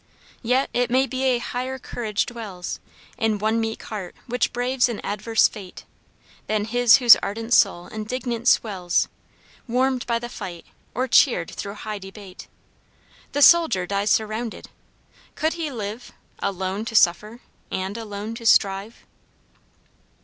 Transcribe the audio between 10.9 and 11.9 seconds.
or cheered through